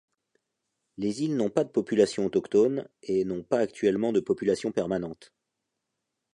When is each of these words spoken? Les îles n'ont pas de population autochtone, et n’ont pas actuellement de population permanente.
Les 0.97 1.21
îles 1.21 1.35
n'ont 1.35 1.51
pas 1.51 1.63
de 1.63 1.69
population 1.69 2.25
autochtone, 2.25 2.87
et 3.03 3.23
n’ont 3.23 3.43
pas 3.43 3.59
actuellement 3.59 4.11
de 4.11 4.19
population 4.19 4.71
permanente. 4.71 5.31